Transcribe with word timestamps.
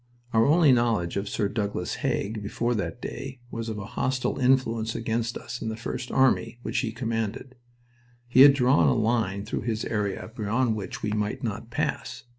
Our 0.33 0.47
only 0.47 0.71
knowledge 0.71 1.15
of 1.15 1.29
Sir 1.29 1.47
Douglas 1.47 1.97
Haig 2.01 2.41
before 2.41 2.73
that 2.73 3.03
day 3.03 3.39
was 3.51 3.69
of 3.69 3.77
a 3.77 3.85
hostile 3.85 4.39
influence 4.39 4.95
against 4.95 5.37
us 5.37 5.61
in 5.61 5.69
the 5.69 5.77
First 5.77 6.09
Army, 6.11 6.57
which 6.63 6.79
he 6.79 6.91
commanded. 6.91 7.53
He 8.27 8.41
had 8.41 8.55
drawn 8.55 8.87
a 8.87 8.95
line 8.95 9.45
through 9.45 9.61
his 9.61 9.85
area 9.85 10.31
beyond 10.35 10.75
which 10.75 11.03
we 11.03 11.11
might 11.11 11.43
not 11.43 11.69
pass. 11.69 12.23